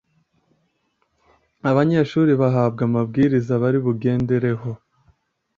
abanyeshuri 1.69 2.31
bahabwa 2.41 2.81
amabwiriza 2.89 3.53
bari 3.61 3.79
bugendereho 3.85 4.69